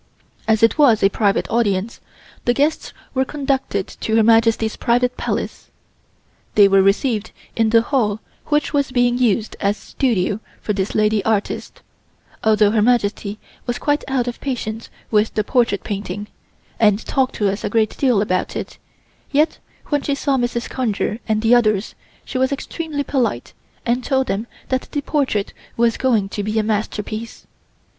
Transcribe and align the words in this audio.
As 0.47 0.63
it 0.63 0.79
was 0.79 1.03
a 1.03 1.09
private 1.09 1.47
audience, 1.51 2.01
the 2.45 2.55
guests 2.55 2.91
were 3.13 3.23
conducted 3.23 3.85
to 3.87 4.15
Her 4.15 4.23
Majesty's 4.23 4.75
private 4.75 5.15
Palace. 5.15 5.69
They 6.55 6.67
were 6.67 6.81
received 6.81 7.29
in 7.55 7.69
the 7.69 7.83
hall 7.83 8.19
which 8.47 8.73
was 8.73 8.89
being 8.89 9.19
used 9.19 9.55
as 9.59 9.77
studio 9.77 10.39
for 10.59 10.73
this 10.73 10.95
lady 10.95 11.23
artist, 11.23 11.83
although 12.43 12.71
Her 12.71 12.81
Majesty 12.81 13.37
was 13.67 13.79
out 14.07 14.27
of 14.27 14.41
patience 14.41 14.89
with 15.11 15.35
the 15.35 15.43
portrait 15.43 15.83
painting, 15.83 16.25
and 16.79 17.05
talked 17.05 17.35
to 17.35 17.47
us 17.47 17.63
a 17.63 17.69
great 17.69 17.95
deal 17.99 18.23
about 18.23 18.55
it, 18.55 18.79
yet 19.31 19.59
when 19.89 20.01
she 20.01 20.15
saw 20.15 20.35
Mrs. 20.35 20.67
Conger 20.67 21.19
and 21.27 21.43
the 21.43 21.53
others 21.53 21.93
she 22.25 22.39
was 22.39 22.51
extremely 22.51 23.03
polite 23.03 23.53
and 23.85 24.03
told 24.03 24.25
them 24.25 24.47
that 24.69 24.89
the 24.93 25.01
portrait 25.01 25.53
was 25.77 25.95
going 25.97 26.27
to 26.29 26.41
be 26.41 26.57
a 26.57 26.63
masterpiece. 26.63 27.45